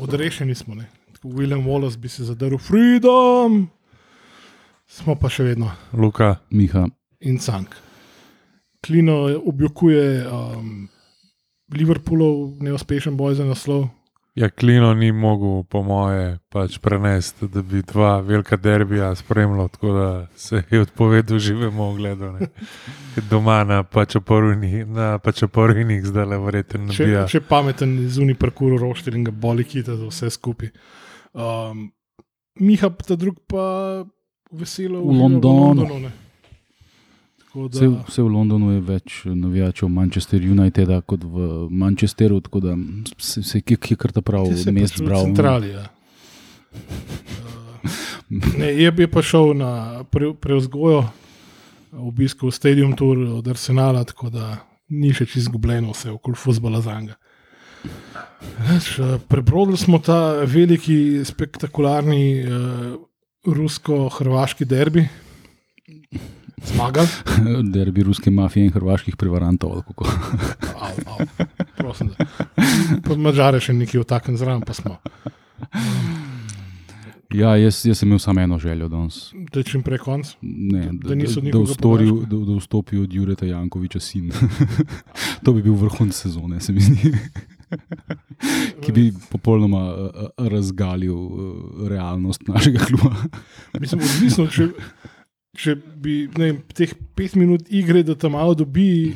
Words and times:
odrešeni 0.00 0.54
smo. 0.54 0.74
Ne. 0.74 0.86
Tako 1.12 1.28
William 1.28 1.64
Wallace 1.66 1.96
bi 1.96 2.08
se 2.08 2.24
zadrl, 2.24 2.56
freedom, 2.58 3.68
smo 4.86 5.14
pa 5.14 5.28
še 5.28 5.44
vedno 5.44 5.70
Luka, 5.92 6.36
Miha. 6.50 6.88
in 7.20 7.38
cank. 7.38 7.74
Klino 8.86 9.26
objokuje 9.44 10.26
um, 10.30 10.88
Liverpoolov 11.74 12.62
neuspešen 12.62 13.16
boj 13.16 13.34
za 13.34 13.44
naslov. 13.44 13.88
Ja, 14.38 14.48
Klino 14.50 14.94
ni 14.94 15.12
mogel, 15.12 15.62
po 15.68 15.82
moje, 15.82 16.38
pač 16.52 16.78
prenesti, 16.82 17.48
da 17.50 17.62
bi 17.62 17.82
dva 17.82 18.20
velika 18.20 18.56
derbija 18.56 19.10
spremljal, 19.18 19.68
tako 19.68 19.92
da 19.92 20.08
se 20.36 20.62
je 20.70 20.80
odpovedal 20.80 21.38
živemu 21.38 21.84
ogledu. 21.90 22.32
ne. 22.32 22.48
Doma 23.30 23.64
na 23.64 23.82
pačaporujnih, 23.82 24.86
na 24.86 25.18
pačaporujnih 25.18 26.06
zdaj 26.06 26.26
le 26.26 26.38
verjetno 26.38 26.94
Če, 26.94 27.26
če 27.28 27.40
pameten 27.40 27.98
zunaj 28.08 28.38
parkour 28.38 28.78
roštir 28.80 29.18
in 29.18 29.26
ga 29.26 29.34
boli 29.34 29.66
kita 29.66 29.96
za 29.96 30.06
vse 30.06 30.30
skupaj. 30.30 30.70
Um, 31.34 31.90
Miha 32.60 32.90
pa 32.90 33.04
ta 33.06 33.16
drug 33.16 33.36
pa 33.46 34.04
veselo 34.50 35.02
V 35.02 35.10
uživa 35.10 35.22
Londonu. 35.22 35.86
Tako 35.86 36.00
da, 37.68 37.78
Vse, 37.78 37.88
vse 38.08 38.22
v 38.22 38.28
Londonu 38.30 38.70
je 38.76 38.80
več 38.86 39.22
navijačev 39.26 39.90
Manchester 39.90 40.44
Uniteda 40.50 41.00
kot 41.00 41.24
v 41.24 41.66
Manchesteru, 41.70 42.40
tako 42.44 42.60
da 42.60 42.76
se, 43.18 43.42
se 43.42 43.58
je 43.58 43.76
kje 43.76 43.96
kar 43.98 44.14
ta 44.14 44.22
prav 44.22 44.46
Ti 44.52 44.62
se 44.62 44.72
mest 44.72 44.94
pač 44.94 45.00
v 45.00 45.04
zbral. 45.04 45.24
Centrali, 45.30 45.74
ja. 45.74 45.86
Ne, 48.28 48.66
je, 48.76 48.92
je 48.92 49.06
pa 49.08 49.22
šel 49.24 49.54
na 49.56 49.70
pre, 50.12 50.34
preuzgojo, 50.36 51.06
obiskal 51.96 52.52
stadium 52.52 52.92
tour 52.92 53.16
od 53.38 53.46
Arsenala, 53.48 54.04
tako 54.04 54.28
da 54.28 54.58
ni 54.92 55.14
še 55.16 55.24
čisto 55.24 55.48
izgubljeno 55.48 55.94
vse 55.94 56.12
okoli 56.12 56.36
futbola 56.36 56.82
za 56.84 57.00
njega. 57.00 57.16
Eh, 58.38 59.18
Prebrodili 59.28 59.76
smo 59.76 59.98
ta 59.98 60.44
veliki, 60.44 61.24
spektakularni 61.24 62.44
uh, 62.44 62.98
rusko-hrvaški 63.46 64.64
derbi. 64.64 65.08
Zmagali, 66.66 67.08
Derbi 67.74 68.02
ruske 68.02 68.30
mafije 68.30 68.66
in 68.66 68.72
hrvaških 68.72 69.16
prevarantov. 69.16 69.70
Au, 69.70 70.92
au. 71.06 71.26
prosim. 71.76 72.10
da. 72.18 72.26
Pa 73.04 73.16
Mačare 73.16 73.60
še 73.60 73.72
nekaj 73.72 74.00
v 74.00 74.06
takem 74.08 74.36
zraven, 74.36 74.62
pa 74.66 74.74
smo. 74.74 74.98
Ja, 77.34 77.56
jaz, 77.60 77.82
jaz 77.84 77.98
sem 78.00 78.08
imel 78.08 78.18
samo 78.18 78.40
eno 78.40 78.58
željo 78.58 78.88
danes. 78.88 79.18
Da 79.52 79.62
čim 79.62 79.82
prej 79.82 79.98
konc. 79.98 80.30
Ne, 80.40 80.88
Da 80.92 81.14
da, 81.14 81.58
ustorijo, 81.58 82.14
podaljšali? 82.14 82.46
da, 82.46 82.52
da 82.52 82.58
vstopijo 82.58 83.02
od 83.02 83.12
Jureta 83.12 83.46
Jankoviča 83.46 84.00
sin. 84.00 84.30
to 85.44 85.52
bi 85.52 85.62
bil 85.62 85.74
vrhunec 85.74 86.16
sezone, 86.16 86.60
se 86.60 86.72
mi 86.72 86.80
zdi. 86.80 87.12
Ki 88.84 88.92
bi 88.92 89.12
popolnoma 89.30 90.10
razgalil 90.38 91.18
realnost 91.88 92.48
našega 92.48 92.78
kluba. 92.78 93.14
Mislim, 93.80 94.00
odvisno, 94.00 94.46
če, 94.46 94.68
če 95.56 95.74
bi 95.76 96.20
ne 96.36 96.44
vem, 96.44 96.60
teh 96.74 96.92
pet 97.16 97.36
minut 97.38 97.68
igre, 97.70 98.02
da 98.06 98.16
tam 98.18 98.36
malo 98.36 98.56
dobi, 98.58 99.14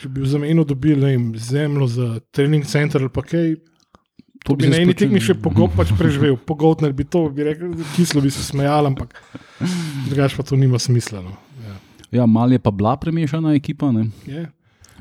če 0.00 0.10
bi 0.12 0.24
v 0.24 0.30
zameno 0.30 0.64
dobil 0.64 1.00
ne 1.00 1.14
vem, 1.14 1.26
zemljo 1.36 1.88
za 1.92 2.08
trening 2.32 2.66
center 2.68 3.04
ali 3.04 3.12
pa 3.12 3.24
kaj. 3.26 3.56
To 4.46 4.54
bi 4.54 4.70
na 4.70 4.78
eni 4.78 4.94
tekmi 4.94 5.18
še 5.18 5.34
pogod 5.42 5.72
pač 5.74 5.90
preživel, 5.98 6.36
pogotner 6.38 6.92
bi 6.94 7.02
to, 7.02 7.24
bi 7.34 7.48
rekel, 7.48 7.74
kislo 7.96 8.22
bi 8.22 8.30
se 8.30 8.44
smejal, 8.46 8.92
ampak 8.92 9.16
drugače 10.06 10.38
pa 10.38 10.46
to 10.46 10.58
nima 10.60 10.78
smisla. 10.78 11.24
No. 11.24 11.34
Ja. 11.66 11.74
Ja, 12.20 12.26
mal 12.30 12.54
je 12.54 12.62
pa 12.62 12.70
bila 12.70 12.94
premešana 13.00 13.56
ekipa, 13.58 13.90
ne? 13.90 14.06
Je, 14.30 14.44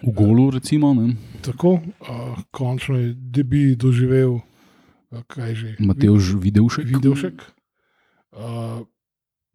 v 0.01 0.15
golu, 0.17 0.49
recimo. 0.57 0.95
Ne? 0.97 1.13
tako, 1.45 1.71
uh, 1.73 2.39
končno 2.51 2.97
je 2.97 3.13
debi 3.13 3.75
doživel, 3.75 4.39
uh, 5.11 5.21
kaj 5.27 5.55
že. 5.55 5.69
Mateož 5.79 6.33
Videvšek. 6.41 6.85
Videvšek. 6.89 7.45
Uh, 8.35 8.85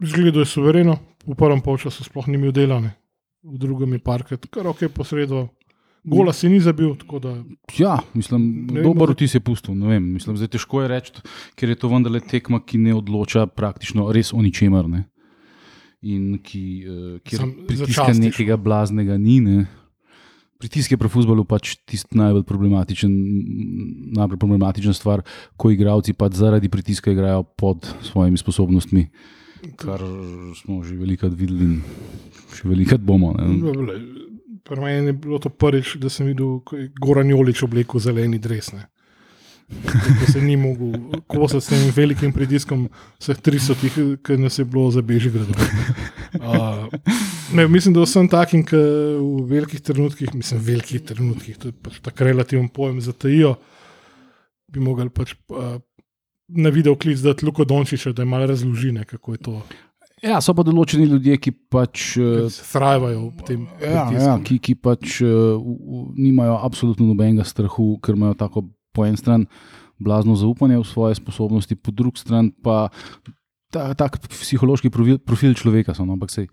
Zgledal 0.01 0.43
je 0.43 0.49
suvereno, 0.49 0.99
v 1.27 1.37
prvem 1.37 1.61
polčasu 1.61 2.05
sploh 2.05 2.29
ni 2.29 2.41
imel 2.41 2.53
delane, 2.57 2.95
v 3.45 3.59
drugem 3.61 3.97
je 3.97 4.05
parket, 4.05 4.47
kar 4.53 4.67
ok, 4.67 4.89
posredo. 4.89 5.49
Gola 6.01 6.33
si 6.33 6.49
ni 6.49 6.61
zabil, 6.61 6.97
da 7.21 7.45
Ja, 7.77 7.99
mislim, 8.17 8.67
vem, 8.73 8.83
dober 8.83 9.13
vtis 9.13 9.35
je 9.37 9.41
pustil. 9.45 9.75
Mislim, 9.77 10.37
zdaj 10.37 10.49
težko 10.57 10.81
je 10.81 10.89
reči, 10.89 11.13
ker 11.53 11.69
je 11.69 11.77
to 11.77 11.91
vendarle 11.93 12.23
tekma, 12.25 12.63
ki 12.65 12.81
ne 12.81 12.95
odloča 12.97 13.45
praktično 13.47 14.09
res 14.09 14.33
o 14.33 14.41
ničemer. 14.41 14.89
Ne? 14.89 15.05
In 16.01 16.39
ki, 16.41 16.63
uh, 16.89 17.19
kjer 17.21 17.43
Sam 17.45 17.53
pritiska 17.69 18.15
nekega 18.17 18.57
blaznega 18.57 19.19
ni. 19.21 19.43
Ne? 19.45 19.67
Pritisk 20.61 20.93
je 20.93 21.01
pri 21.01 21.09
futbalu 21.13 21.45
pač 21.45 21.75
tisti 21.85 22.17
najbolj 22.17 22.47
problematičen, 22.49 23.13
najbolj 24.17 24.41
problematična 24.41 24.97
stvar, 24.97 25.21
ko 25.61 25.69
igravci 25.73 26.17
pač 26.17 26.41
zaradi 26.41 26.73
pritiska 26.73 27.13
igrajo 27.13 27.45
pod 27.61 27.93
svojimi 28.09 28.41
sposobnostmi, 28.41 29.05
kar 29.77 30.01
smo 30.63 30.81
že 30.85 30.97
velikokrat 30.97 31.37
videli 31.37 31.65
in 31.65 31.77
še 32.55 32.69
velikokrat 32.69 33.05
bomo. 33.05 33.35
Ne? 33.37 33.99
Pri 34.65 34.81
meni 34.81 35.11
je 35.11 35.19
bilo 35.19 35.41
to 35.43 35.51
prvič, 35.51 35.97
da 36.01 36.11
sem 36.13 36.31
videl, 36.31 36.61
ko 36.65 36.79
je 36.79 36.91
Goran 37.01 37.31
Jolič 37.31 37.65
oblekel 37.67 38.01
zeleni 38.01 38.39
dres. 38.39 38.73
ne. 38.73 38.87
Ko 39.71 40.33
se 40.33 40.41
ni 40.43 40.57
mogel 40.57 41.21
kosati 41.31 41.65
s 41.65 41.71
tem 41.71 41.91
velikim 41.95 42.33
pritiskom 42.35 42.89
vseh 43.21 43.39
300, 43.39 44.17
ki 44.19 44.39
nas 44.39 44.59
je 44.59 44.65
bilo 44.67 44.91
za 44.91 45.03
Bežigrad. 45.03 45.51
Uh, 46.35 46.87
ne, 47.55 47.69
mislim, 47.69 47.95
da 47.95 48.03
vsem 48.03 48.29
takim, 48.31 48.65
ki 48.67 48.79
v 48.79 49.45
velikih 49.51 49.83
trenutkih, 49.83 50.35
mislim, 50.35 50.63
velikih 50.63 51.05
trenutkih, 51.07 51.59
to 51.59 51.71
je 51.71 51.75
pač 51.75 52.01
tako 52.03 52.27
relativen 52.27 52.69
pojem 52.69 53.01
za 53.03 53.15
tajijo, 53.15 53.57
bi 54.71 54.83
mogli 54.83 55.11
pač 55.11 55.37
uh, 55.51 55.79
na 56.57 56.71
video 56.71 56.97
klic 56.97 57.19
dati 57.21 57.47
Luko 57.47 57.65
Dončiča, 57.65 58.13
da 58.13 58.23
je 58.23 58.27
malo 58.27 58.47
razložine, 58.47 59.05
kako 59.05 59.33
je 59.33 59.39
to. 59.39 59.63
Ja, 60.23 60.37
so 60.45 60.53
pa 60.53 60.61
določeni 60.67 61.07
ljudje, 61.09 61.39
ki 61.41 61.53
pač. 61.73 62.17
eh, 62.21 62.49
Thrivajo 62.73 63.31
v 63.31 63.45
tem. 63.49 63.61
Ja, 63.81 64.05
pritisku. 64.05 64.27
ja, 64.29 64.35
ki, 64.45 64.59
ki 64.59 64.75
pač 64.77 65.21
uh, 65.25 65.57
nimajo 66.17 66.59
absolutno 66.61 67.07
nobenega 67.09 67.47
strahu, 67.49 67.95
ker 68.05 68.19
imajo 68.19 68.37
tako 68.37 68.67
po 68.93 69.07
eni 69.09 69.17
strani 69.17 69.49
blazno 70.01 70.37
zaupanje 70.37 70.77
v 70.81 70.85
svoje 70.85 71.17
sposobnosti, 71.17 71.77
po 71.77 71.93
drugi 71.93 72.21
strani 72.21 72.53
pa 72.65 72.89
ta, 73.71 73.95
tak 73.95 74.19
psihološki 74.27 74.91
profil, 74.91 75.19
profil 75.23 75.55
človeka. 75.55 75.95
So, 75.95 76.05
no, 76.07 76.19
ampak 76.19 76.33
sej, 76.35 76.49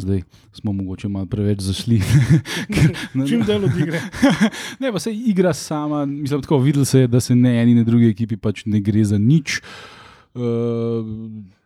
zdaj 0.00 0.22
smo 0.56 0.74
mogoče 0.76 1.08
malo 1.08 1.28
preveč 1.30 1.64
zašli. 1.64 2.00
ker, 2.74 2.92
Čim 3.28 3.44
del 3.48 3.64
od 3.68 3.78
igre. 3.80 4.02
ne, 4.82 4.92
pa 4.92 5.00
se 5.02 5.12
igra 5.12 5.54
sama. 5.56 6.04
Mislim, 6.06 6.44
tako 6.44 6.60
videl 6.64 6.84
se 6.84 7.06
je, 7.06 7.10
da 7.10 7.20
se 7.24 7.36
ne 7.36 7.56
eni, 7.62 7.74
ne 7.78 7.86
drugi 7.88 8.12
ekipi 8.12 8.36
pač 8.36 8.66
ne 8.68 8.82
gre 8.84 9.04
za 9.04 9.18
nič. 9.18 9.60
Uh, 10.36 11.08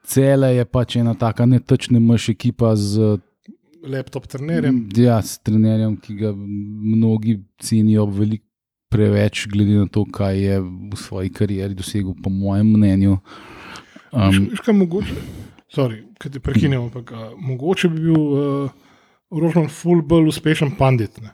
Cele 0.07 0.55
je 0.57 0.65
pač 0.67 0.97
ena 0.99 1.13
taka 1.15 1.47
netečna 1.47 2.01
maš 2.03 2.33
ekipa 2.33 2.73
z 2.79 3.19
Laptop 3.83 4.29
trenerjem. 4.31 4.85
Ja, 4.95 5.17
s 5.19 5.41
trenerjem, 5.43 5.97
ki 5.99 6.15
ga 6.15 6.31
mnogi 6.35 7.41
cenijo 7.59 8.07
veliko 8.07 8.47
preveč, 8.93 9.47
glede 9.51 9.81
na 9.81 9.89
to, 9.91 10.05
kaj 10.07 10.37
je 10.39 10.59
v 10.61 10.99
svoji 11.01 11.33
karieri 11.35 11.75
dosegel, 11.75 12.13
po 12.23 12.31
mojem 12.31 12.75
mnenju. 12.77 13.17
Um, 13.17 13.62
Um, 14.13 14.51
Škaj 14.57 14.75
mogoče, 14.77 15.15
sorry, 15.73 16.03
kaj 16.21 16.35
te 16.35 16.41
prekinem, 16.41 16.83
ampak 16.83 17.13
a, 17.13 17.31
mogoče 17.41 17.89
bi 17.89 18.03
bil 18.05 18.19
uh, 18.19 18.75
Rožman 19.33 19.71
ful 19.73 20.03
bolj 20.05 20.29
uspešen 20.29 20.75
pandit. 20.77 21.17
Ne? 21.23 21.33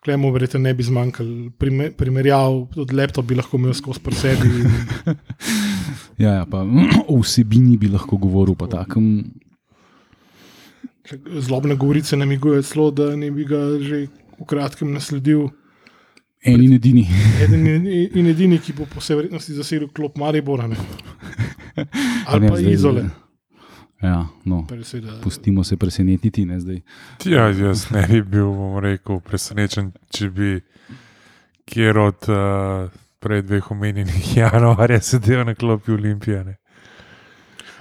Klemo 0.00 0.30
verjetno 0.32 0.62
ne 0.64 0.72
bi 0.74 0.82
zmanjkalo 0.82 1.50
prime, 1.60 1.90
primerjav, 1.92 2.54
od 2.80 2.92
laptop 2.96 3.26
bi 3.28 3.36
lahko 3.36 3.58
imel 3.60 3.74
skozi 3.76 4.00
pri 4.00 4.14
sebi. 4.16 4.48
in- 4.48 5.18
ja, 6.24 6.32
ja, 6.38 6.46
pa 6.48 6.64
o 7.12 7.18
vsebini 7.20 7.76
bi 7.76 7.92
lahko 7.92 8.16
govoril, 8.16 8.56
pa 8.56 8.66
takem. 8.66 9.10
Zlobne 11.40 11.74
govorice 11.76 12.16
namigujejo 12.16 12.62
celo, 12.62 12.90
da 12.90 13.16
ne 13.16 13.28
bi 13.30 13.44
ga 13.44 13.60
že 13.82 14.06
v 14.40 14.46
kratkem 14.48 14.92
nasledil. 14.94 15.50
En 16.40 16.62
in 16.64 16.72
edini. 16.72 17.04
Eden 17.44 17.66
in- 17.66 17.86
in 18.16 18.26
edini, 18.32 18.56
ki 18.58 18.72
bo 18.72 18.86
po 18.88 19.00
vsej 19.04 19.18
verjetnosti 19.18 19.52
zasedel 19.52 19.90
klop 19.92 20.16
Maribora. 20.16 20.64
Ali 22.26 22.48
pa 22.48 22.56
zdaj- 22.56 22.72
izole. 22.72 23.04
Ja, 24.02 24.26
no, 24.44 24.66
seveda- 24.82 25.20
pustimo 25.20 25.64
se 25.64 25.76
presenetiti. 25.76 26.46
Ne, 26.46 26.60
zdaj. 26.60 26.80
Ja, 27.24 27.48
jaz 27.48 27.90
ne 27.90 28.06
bi 28.08 28.22
bil, 28.22 28.46
bom 28.46 28.78
rekel, 28.78 29.20
presenečen, 29.20 29.92
če 30.10 30.30
bi 30.30 30.60
kjer 31.64 31.98
od 31.98 32.28
uh, 32.28 32.88
prej 33.18 33.42
dveh 33.42 33.70
omenjenih 33.70 34.36
januarja 34.36 35.00
sedel 35.00 35.44
na 35.44 35.54
klopi 35.54 35.92
Olimpijane. 35.92 36.56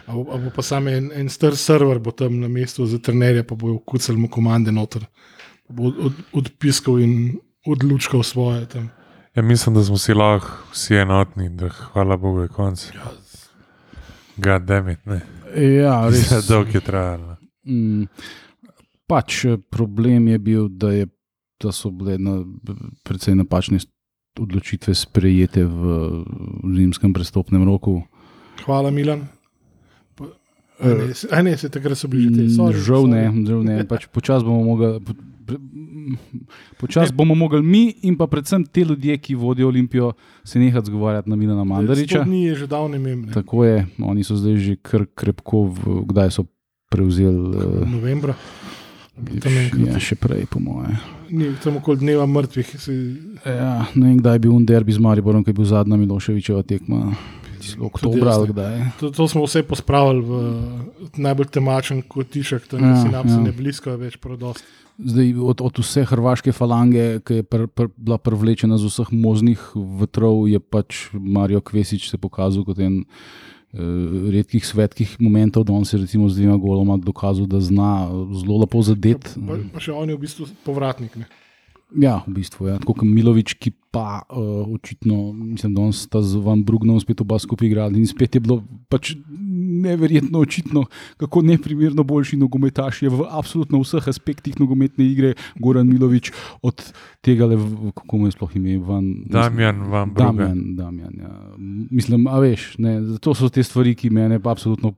A 0.08 0.14
bo, 0.14 0.50
pa 0.56 0.62
sam 0.62 0.88
en, 0.88 1.12
en 1.14 1.30
star 1.30 1.56
server 1.56 2.00
bo 2.00 2.12
tam 2.12 2.40
na 2.40 2.48
mestu 2.48 2.86
za 2.86 2.98
trenerja, 3.00 3.44
pa 3.44 3.56
bojo 3.56 3.80
kucali 3.80 4.18
mu 4.18 4.28
komande 4.28 4.72
noter. 4.72 5.06
Pa 5.68 5.74
Bo 5.74 5.84
od, 5.84 5.96
od, 6.00 6.14
odpiskal 6.34 7.00
in 7.00 7.38
odlučkal 7.66 8.24
svoje 8.24 8.66
tam. 8.66 8.90
Ja, 9.36 9.42
mislim, 9.42 9.76
da 9.76 9.84
smo 9.84 9.98
si 9.98 10.14
lahko 10.14 10.48
vsi 10.72 10.96
enotni, 10.96 11.50
da 11.50 11.70
hvala 11.70 12.18
Bogu 12.18 12.42
je 12.42 12.48
konc. 12.48 12.88
Ja, 12.96 13.12
God 14.40 14.64
damn 14.64 14.90
it, 14.90 15.00
ne. 15.06 15.20
Ja, 15.54 16.06
res. 16.10 16.30
Dolgo 16.46 16.72
je 16.72 16.82
trajalo. 16.82 17.36
Mm, 17.64 18.06
pač 19.06 19.46
eh, 19.46 19.58
problem 19.60 20.28
je 20.28 20.38
bil, 20.40 20.68
da, 20.72 20.92
je, 20.94 21.08
da 21.58 21.72
so 21.72 21.92
bile 21.92 22.18
na, 22.18 22.40
precej 23.04 23.36
napačne 23.36 23.80
odločitve 24.36 24.94
sprejete 24.94 25.64
v 25.64 25.82
zimskem 26.72 27.12
prestopnem 27.12 27.62
roku. 27.62 28.00
Hvala, 28.62 28.90
Milan. 28.90 29.28
Pa- 30.16 30.32
A 30.80 30.88
ne, 30.96 31.14
se- 31.14 31.28
a 31.28 31.42
ne, 31.42 31.54
se 31.54 31.68
takrat 31.68 31.96
so 31.96 32.08
bili 32.08 32.24
že 32.26 32.32
te. 32.32 32.44
Sorry, 32.50 32.72
Eh, 32.72 32.82
žal 32.82 33.02
sorry. 33.02 33.12
ne, 33.12 33.46
žal 33.46 33.62
ne. 33.62 33.76
Pač 33.84 34.08
počasi 34.08 34.44
bomo 34.44 34.64
mogli. 34.66 35.02
Počasi 36.78 37.14
bomo 37.14 37.36
mogli 37.36 37.64
mi 37.64 37.96
in 38.02 38.18
pa 38.18 38.28
predvsem 38.28 38.66
te 38.66 38.82
ljudje, 38.82 39.18
ki 39.18 39.36
vodijo 39.36 39.68
Olimpijo, 39.68 40.14
se 40.44 40.60
nehati 40.60 40.88
zgovarjati 40.88 41.30
na 41.30 41.36
Milana 41.36 41.64
Mandariča. 41.64 42.24
Dni 42.24 42.44
je 42.44 42.56
že 42.56 42.68
davno 42.68 42.96
imel, 42.96 43.34
Tako 43.34 43.66
je, 43.66 43.86
oni 44.00 44.24
so 44.24 44.36
zdaj 44.36 44.56
že 44.58 44.76
kar 44.76 45.06
krepko, 45.16 45.64
v, 45.64 46.04
kdaj 46.06 46.32
so 46.32 46.46
prevzeli. 46.90 47.56
eh, 47.56 47.86
novembra. 47.86 48.36
Ja, 49.76 50.00
še 50.00 50.16
prej, 50.16 50.46
po 50.48 50.60
moje. 50.64 50.96
Ni 51.30 51.52
tam 51.60 51.76
okoli 51.78 52.00
dneva 52.00 52.24
mrtvih. 52.26 52.70
Si, 52.80 52.94
Ja, 53.44 53.84
ne 53.92 54.06
vem, 54.08 54.18
kdaj 54.18 54.36
je 54.36 54.40
bil 54.40 54.56
derbi 54.64 54.96
z 54.96 55.00
Mariborom, 55.04 55.44
ki 55.44 55.52
je 55.52 55.58
bil 55.60 55.68
zadnja 55.68 56.00
Miloševičeva 56.00 56.64
tekma. 56.64 57.12
Oktobra 57.80 58.40
to, 59.00 59.12
to 59.12 59.28
smo 59.28 59.44
vse 59.44 59.68
pospravili 59.68 60.24
v 60.24 60.32
najbolj 61.20 61.52
temačen 61.52 62.00
kotiček, 62.08 62.72
tam 62.72 62.80
Ja, 62.80 62.96
sinapsi 63.04 63.36
ja. 63.36 63.44
ja. 63.44 63.44
ne 63.44 63.52
blisko 63.52 63.98
več 64.00 64.16
prodost. 64.16 64.64
Zdaj, 65.00 65.34
od, 65.40 65.62
od 65.64 65.80
vse 65.80 66.04
hrvaške 66.06 66.52
falange, 66.52 67.20
ki 67.24 67.40
je 67.40 67.44
pr, 67.48 67.68
pr, 67.72 67.88
bila 67.96 68.18
privlečena 68.20 68.78
z 68.78 68.90
vseh 68.92 69.14
možnih 69.16 69.62
vetrov, 70.02 70.44
je 70.52 70.60
pač 70.60 71.08
Marijo 71.14 71.62
Kvesič 71.64 72.10
se 72.12 72.20
pokazal 72.20 72.66
kot 72.68 72.82
en 72.84 73.02
uh, 73.02 73.80
redkih 74.34 74.66
svetkih 74.66 75.16
momentov, 75.24 75.64
da 75.64 75.74
on 75.74 75.88
se 75.88 75.98
recimo 75.98 76.28
z 76.28 76.42
dvema 76.42 76.58
goloma 76.60 76.98
dokazal, 77.00 77.48
da 77.48 77.64
zna 77.64 78.10
zelo 78.42 78.60
lepo 78.60 78.84
zadeti. 78.84 79.40
Pa, 79.40 79.62
pa 79.72 79.84
še 79.84 79.96
on 79.96 80.12
je 80.12 80.20
v 80.20 80.24
bistvu 80.26 80.50
povratnik. 80.68 81.16
Ne? 81.16 81.32
Ja, 81.98 82.22
v 82.28 82.38
bistvu 82.38 82.68
je. 82.68 82.74
Ja. 82.76 82.80
Tako 82.82 82.94
kot 83.02 83.10
Milovič, 83.10 83.56
ki 83.58 83.74
pa 83.90 84.22
uh, 84.30 84.70
očitno, 84.70 85.34
mislim, 85.34 85.74
da 85.74 85.88
sta 85.92 86.22
z 86.22 86.38
Van 86.38 86.62
Brugnom 86.64 87.00
spet 87.02 87.22
oba 87.26 87.40
skupaj 87.42 87.66
igrali 87.66 87.98
in 87.98 88.06
spet 88.06 88.38
je 88.38 88.42
bilo 88.46 88.62
pač 88.90 89.16
neverjetno 89.80 90.40
očitno, 90.40 90.84
kako 91.18 91.42
neprimerno 91.42 92.04
boljši 92.04 92.38
nogometaš 92.38 93.02
je 93.02 93.10
v 93.10 93.26
absolutno 93.30 93.80
vseh 93.82 94.08
aspektih 94.08 94.60
nogometne 94.60 95.08
igre, 95.08 95.34
Goran 95.58 95.88
Milovič, 95.90 96.30
od 96.62 96.84
tega, 97.26 97.48
le, 97.50 97.58
kako 97.96 98.18
mu 98.18 98.30
je 98.30 98.36
sploh 98.38 98.56
ime, 98.60 98.78
Van. 98.86 99.08
Damjan 99.26 99.82
vam 99.90 100.14
Brugge. 100.14 100.46
Damjan, 100.46 100.76
Damjan, 100.76 101.16
ja. 101.18 101.34
Mislim, 101.90 102.28
a 102.28 102.38
veš, 102.44 102.76
ne, 102.78 103.00
to 103.24 103.34
so 103.34 103.50
te 103.50 103.64
stvari, 103.64 103.96
ki 103.98 104.12
mene 104.14 104.38
pa 104.44 104.54
absolutno 104.54 104.94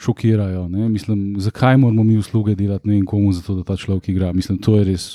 šokirajo. 0.00 0.66
Ne. 0.68 0.88
Mislim, 0.88 1.36
zakaj 1.38 1.76
moramo 1.76 2.02
mi 2.04 2.16
usluge 2.18 2.54
delati 2.54 2.88
ne 2.88 2.94
vem 2.94 3.06
komu, 3.06 3.32
zato 3.36 3.54
da 3.54 3.64
ta 3.64 3.76
človek 3.76 4.08
igra. 4.08 4.32
Mislim, 4.32 4.58
to 4.58 4.78
je 4.78 4.84
res 4.88 5.08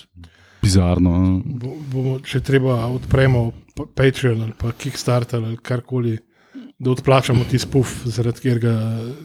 bizarno. 0.65 1.11
no. 1.11 1.41
Bo, 1.45 1.73
bomo, 1.87 2.19
če 2.21 2.39
treba, 2.41 2.75
odpremo 2.87 3.45
pa- 3.73 3.85
Patreon 3.95 4.41
ali 4.41 4.53
pa 4.53 4.71
Kickstarter 4.73 5.39
ali 5.41 5.57
karkoli, 5.59 6.17
da 6.77 6.91
odplačamo 6.91 7.45
ti 7.45 7.55
spuf, 7.57 8.01
zaradi 8.05 8.41
katerega 8.41 8.73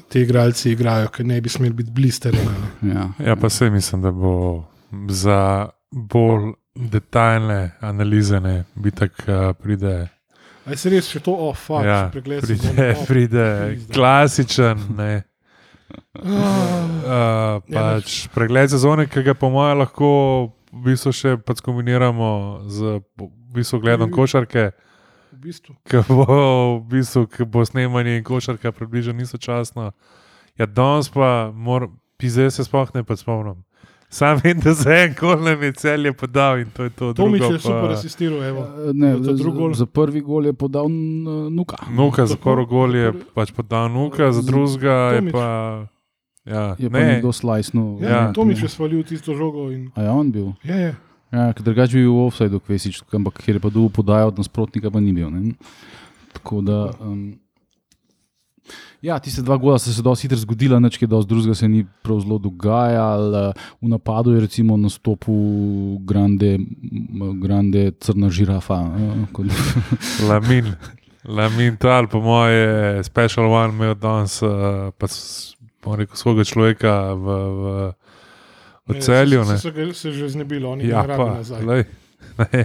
ti 0.09 0.21
igralci 0.21 0.71
igrajo, 0.71 1.09
ker 1.09 1.27
ne 1.27 1.41
bi 1.41 1.49
smeli 1.49 1.75
biti 1.75 1.91
blister. 1.93 2.37
Ja. 2.85 3.09
Ja, 3.21 3.37
pa 3.37 3.49
se 3.51 3.71
mislim, 3.71 4.03
da 4.03 4.11
bo 4.13 4.65
za 5.11 5.41
bolj 5.91 6.53
detaljne 6.77 7.71
analize, 7.81 8.39
ne, 8.41 8.65
bi 8.77 8.91
tako 8.93 9.23
uh, 9.29 9.57
pride. 9.57 9.97
Aj 10.63 10.77
se 10.77 10.91
res, 10.91 11.09
če 11.09 11.21
to 11.21 11.35
ofa, 11.43 11.81
Ja, 11.81 11.91
ja, 11.95 12.09
pregled 12.09 12.41
pride, 12.43 12.95
pride 13.07 13.47
pizda. 13.71 13.93
klasičen. 13.93 14.87
Ne, 14.97 15.13
Uh, 16.15 17.59
pač 17.67 18.29
pregled 18.31 18.71
sezone, 18.71 19.07
ki 19.07 19.23
ga 19.23 19.35
po 19.35 19.49
mojem 19.51 19.79
lahko 19.79 20.11
v 20.73 20.83
bistvu 20.85 21.13
še 21.13 21.37
pač 21.39 21.61
kombiniramo 21.61 22.31
z 22.67 23.01
v 23.17 23.29
bistvu 23.53 23.81
gledom 23.81 24.11
košarke, 24.11 24.71
v 25.33 25.39
bistvu. 25.41 25.75
ki 25.85 26.03
bo, 26.09 26.25
v 26.79 26.87
bistvu, 26.89 27.27
bo 27.45 27.63
snemanje 27.63 28.17
in 28.17 28.23
košarka 28.23 28.71
približno 28.71 29.15
istočasno. 29.17 29.91
Ja, 30.57 30.67
danes 30.67 31.09
pa, 31.09 31.51
pizze 32.17 32.51
se 32.51 32.63
sploh 32.63 32.91
ne 32.95 33.03
pa 33.03 33.17
spomnim. 33.17 33.65
Sam 34.09 34.39
vem, 34.39 34.59
da 34.59 34.75
za 34.75 34.91
en 34.93 35.15
kol 35.15 35.39
nam 35.39 35.63
je 35.63 35.73
celje 35.73 36.11
podal 36.13 36.59
in 36.59 36.67
to 36.69 36.83
je 36.83 36.91
to. 36.91 37.15
Tomič 37.15 37.41
drugo 37.41 37.55
je 37.55 37.61
super 37.61 37.81
pa- 37.85 37.93
asistiral, 37.93 38.43
evo. 38.43 38.63
Ne, 38.93 39.15
Za 39.17 39.33
drugi 39.33 39.55
gol? 39.57 39.71
za, 39.71 39.79
za 39.79 39.87
prvi 39.89 40.21
gol 40.21 40.47
je 40.47 40.53
podal 40.53 40.87
n- 40.87 41.23
Nuka. 41.49 41.79
Nuka 41.89 42.27
za 42.27 42.35
prvo 42.37 42.67
gol 42.67 42.91
je 42.93 43.13
prvi- 43.13 43.25
pač 43.33 43.53
podal 43.53 43.87
Nuka, 43.89 44.33
za 44.33 44.43
drugega 44.43 44.97
je 45.13 45.19
Tomič. 45.21 45.35
Ja, 46.47 46.75
Je 46.79 46.89
pa 46.89 46.99
ne, 46.99 47.07
nekdo 47.15 47.33
slajsnil. 47.33 48.01
Ja, 48.01 48.09
Ja. 48.09 48.17
ja, 48.23 48.33
Tomič 48.33 48.63
je 48.63 48.69
svalil 48.69 49.05
tisto 49.05 49.35
žogo. 49.35 49.69
In, 49.71 49.91
A 49.95 50.03
je 50.03 50.11
on 50.11 50.33
bil? 50.33 50.53
ja, 50.65 50.77
ja. 50.79 50.95
Ja, 51.31 51.53
ker 51.53 51.63
drugače 51.63 51.95
bi 51.95 52.03
bil 52.03 52.11
v 52.13 52.27
offsajdu, 52.27 52.59
Kvesič, 52.59 53.05
ampak 53.07 53.39
ker 53.39 53.55
je 53.55 53.61
pa 53.61 53.71
dobil 53.71 53.87
podajo 53.89 54.29
od 54.29 54.39
nasprotnika, 54.39 54.91
pa 54.91 54.99
ni 54.99 55.13
bil. 55.13 55.31
Ne? 55.31 55.55
Tako 56.33 56.59
da. 56.61 56.91
Um, 56.99 57.39
ja, 58.99 59.15
tiste 59.19 59.39
dva 59.41 59.55
gola 59.57 59.79
so 59.79 59.93
se 59.93 60.03
dosti 60.03 60.27
hitro 60.27 60.39
zgodila, 60.39 60.81
nič 60.81 60.99
kaj 60.99 61.07
dosti 61.07 61.29
drugega 61.29 61.55
se 61.55 61.69
ni 61.69 61.85
prav 62.03 62.19
zelo 62.21 62.39
dogajalo. 62.39 63.53
V 63.79 63.87
napadu 63.87 64.35
je 64.35 64.41
recimo 64.41 64.75
nastopil 64.75 65.39
grande, 66.03 66.59
grande 67.39 67.93
crna 68.01 68.27
žirafa. 68.27 68.91
eh, 68.91 70.27
Lamin. 70.29 70.75
Lamin 71.23 71.77
Tal, 71.77 72.09
po 72.09 72.19
moje, 72.19 72.99
special 73.05 73.47
one 73.47 73.71
imel 73.71 73.95
danes, 73.95 74.43
uh, 74.43 74.91
pa 74.99 75.07
rekel, 75.87 76.15
svojega 76.15 76.45
človeka 76.45 76.93
v, 77.11 77.27
v, 77.53 77.65
v 78.87 79.01
celju. 79.01 79.41
Se, 79.41 79.47
Ne. 79.47 79.57
se, 79.57 79.63
so 79.63 79.71
ga- 79.71 79.93
se 79.93 80.13
že 80.13 80.29
znebili, 80.29 80.65
oni 80.65 80.87
Ja, 80.87 81.03
ne 81.03 81.07
rabijo 81.09 81.35
nazaj. 81.35 81.63
lej, 81.63 81.85
ne. 82.39 82.65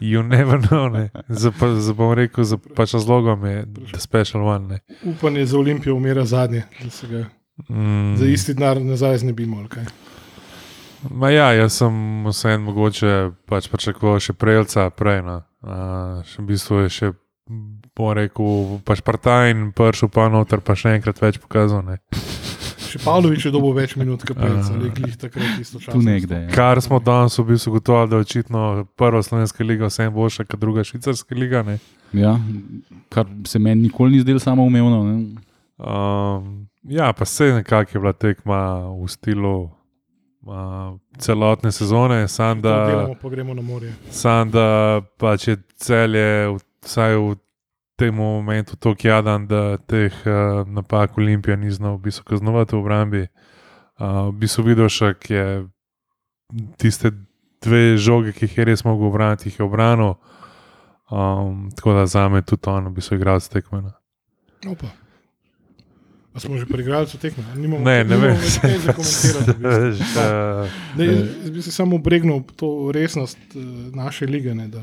You 0.00 0.22
never 0.22 0.58
know, 0.60 0.88
ne. 0.88 1.10
Za, 1.28 1.50
pa, 1.50 1.68
za, 1.70 1.92
bom 1.92 2.12
rekel, 2.12 2.44
za 2.44 2.58
pač 2.58 2.92
razlogom 2.92 3.44
je 3.44 3.62
the 3.86 4.00
special 4.00 4.42
one. 4.44 4.66
Ne. 4.66 4.78
Upanje 5.04 5.46
za 5.46 5.58
Olimpijo 5.58 5.94
umira 5.94 6.24
zadnje, 6.24 6.62
da 6.78 6.90
se 6.90 7.06
ga 7.06 7.24
Mm. 7.68 8.16
za 8.16 8.26
isti 8.26 8.54
denar 8.54 8.80
nazaj 8.80 9.18
znebimo. 9.18 9.62
Ma 11.04 11.30
ja, 11.30 11.52
jaz 11.52 11.72
sem 11.72 11.94
vseeno 12.26 12.64
mogoče 12.64 13.12
pač 13.46 13.68
pričakoval 13.68 14.18
še 14.18 14.32
prejca 14.32 14.90
prej. 14.90 15.22
No. 15.22 15.36
Uh, 15.62 15.70
še 16.24 16.42
v 16.42 16.46
bistvu 16.46 16.76
je 16.78 16.88
še, 16.90 17.06
bom 17.46 18.12
rekel, 18.12 18.46
pač 18.80 19.00
partajn, 19.00 19.72
pršel 19.72 20.08
pa 20.08 20.28
noter, 20.28 20.60
pa 20.60 20.74
še 20.74 20.94
enkrat 20.94 21.18
več 21.18 21.38
pokazal. 21.38 21.82
Ne. 21.82 21.98
Še 22.84 23.00
Pavlović 23.00 23.44
je 23.44 23.50
dobil 23.50 23.74
več 23.74 23.96
minut, 23.96 24.22
kot 24.22 24.36
prej, 24.36 24.54
ali 24.70 24.90
glih 24.90 25.16
takrat 25.16 25.58
isto 25.58 25.78
čas. 25.78 25.90
Tu 25.90 26.00
nekde. 26.00 26.38
Ja. 26.40 26.50
Kar 26.50 26.78
smo 26.78 27.00
danes 27.00 27.34
v 27.34 27.46
bistvu 27.46 27.72
gotovili, 27.74 28.08
da 28.08 28.16
je 28.16 28.22
očitno 28.22 28.60
prva 28.94 29.20
slovenska 29.20 29.60
liga 29.62 29.86
vsem 29.86 30.12
boljša 30.12 30.44
kot 30.44 30.60
druga 30.60 30.84
švicarska 30.84 31.34
liga. 31.34 31.62
Ne. 31.64 31.78
Ja, 32.14 32.36
kar 33.08 33.26
se 33.44 33.58
meni 33.58 33.82
nikoli 33.84 34.12
ni 34.12 34.20
zdelo 34.20 34.38
samoumevno. 34.38 35.02
ne. 35.02 35.16
Um, 35.76 36.50
ja, 36.84 37.12
pa 37.12 37.24
se 37.24 37.52
nekako 37.52 37.90
je 37.90 38.00
bila 38.00 38.12
tekma 38.14 38.60
v 38.94 39.08
stilu 39.08 39.54
uh, 40.42 40.52
celotne 41.18 41.72
sezone, 41.72 42.28
samo 42.28 42.60
Da 42.60 42.70
da, 42.70 42.86
delamo, 42.86 43.14
pa 43.14 43.28
gremo 43.28 43.54
na 43.54 43.62
morje. 43.62 43.90
sam, 44.08 44.50
da 44.50 44.68
pač 45.18 45.48
je 45.48 45.56
celje, 45.76 46.28
v- 46.48 46.62
vsaj 46.84 47.16
v 47.16 47.34
tem 47.96 48.14
momentu, 48.14 48.76
tako 48.76 49.08
jadan, 49.08 49.46
da 49.46 49.76
teh 49.78 50.12
uh, 50.26 50.62
napak 50.66 51.18
Olimpija 51.18 51.56
ni 51.56 51.70
znal 51.70 51.96
v 51.96 52.08
bistvu 52.08 52.24
kaznovati 52.24 52.74
v 52.76 52.78
obrambi. 52.78 53.22
Uh, 53.98 54.30
v 54.30 54.38
bistvu 54.42 54.64
Vidošek 54.64 55.30
je 55.30 55.46
tiste 56.76 57.12
dve 57.62 57.96
žoge, 57.96 58.32
ki 58.32 58.44
jih 58.44 58.58
je 58.58 58.64
res 58.64 58.84
mogel 58.84 59.08
obraniti, 59.08 59.48
jih 59.48 59.58
je 59.58 59.64
obranil. 59.64 60.14
Um, 61.10 61.70
tako 61.76 61.92
da 61.94 62.06
za 62.06 62.28
me 62.28 62.42
tudi 62.42 62.66
on, 62.66 62.88
v 62.88 62.98
bistvu, 62.98 63.16
igralec 63.16 63.48
tekme. 63.48 63.82
no. 63.82 63.92
Opa. 64.66 64.88
A 66.34 66.40
smo 66.42 66.58
že 66.58 66.66
preigrali 66.66 67.06
to 67.06 67.14
tekmo? 67.14 67.44
Nimamo, 67.54 67.84
Ne, 67.84 68.02
ne 68.04 68.16
vem. 68.16 68.34
kaj 68.34 68.78
za 68.78 68.92
komentirati, 68.98 69.50
uh, 69.54 70.66
Ne, 70.98 71.06
jaz 71.06 71.50
bi 71.50 71.62
se 71.62 71.70
samo 71.72 71.96
obregnil 71.96 72.42
to 72.56 72.90
resnost 72.92 73.38
eh, 73.54 73.60
naše 73.94 74.26
lige. 74.26 74.54
Ne, 74.54 74.66
da, 74.68 74.82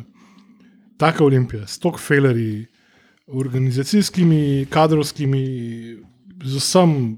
taka 1.02 1.26
olimpija, 1.26 1.66
s 1.68 1.80
toliko 1.82 2.00
felerji, 2.00 2.66
organizacijskimi, 3.28 4.66
kadrovskimi, 4.70 5.46
z 6.44 6.62
vsem, 6.62 7.18